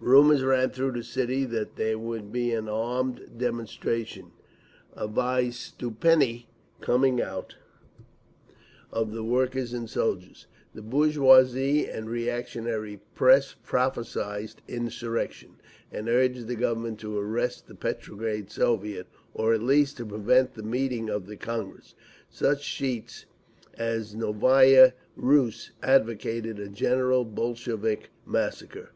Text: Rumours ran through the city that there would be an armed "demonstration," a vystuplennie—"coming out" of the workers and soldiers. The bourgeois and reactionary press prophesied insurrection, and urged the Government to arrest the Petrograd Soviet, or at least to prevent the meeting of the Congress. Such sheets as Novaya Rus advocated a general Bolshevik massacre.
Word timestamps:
Rumours 0.00 0.42
ran 0.42 0.70
through 0.70 0.92
the 0.92 1.02
city 1.04 1.44
that 1.44 1.76
there 1.76 1.98
would 1.98 2.32
be 2.32 2.50
an 2.50 2.66
armed 2.66 3.28
"demonstration," 3.36 4.30
a 4.94 5.06
vystuplennie—"coming 5.06 7.20
out" 7.20 7.56
of 8.90 9.12
the 9.12 9.22
workers 9.22 9.74
and 9.74 9.90
soldiers. 9.90 10.46
The 10.74 10.80
bourgeois 10.80 11.42
and 11.92 12.08
reactionary 12.08 13.02
press 13.14 13.54
prophesied 13.62 14.54
insurrection, 14.66 15.56
and 15.92 16.08
urged 16.08 16.46
the 16.48 16.56
Government 16.56 16.98
to 17.00 17.18
arrest 17.18 17.66
the 17.66 17.74
Petrograd 17.74 18.50
Soviet, 18.50 19.08
or 19.34 19.52
at 19.52 19.62
least 19.62 19.98
to 19.98 20.06
prevent 20.06 20.54
the 20.54 20.62
meeting 20.62 21.10
of 21.10 21.26
the 21.26 21.36
Congress. 21.36 21.94
Such 22.30 22.62
sheets 22.62 23.26
as 23.76 24.14
Novaya 24.14 24.94
Rus 25.16 25.72
advocated 25.82 26.58
a 26.58 26.70
general 26.70 27.26
Bolshevik 27.26 28.08
massacre. 28.24 28.92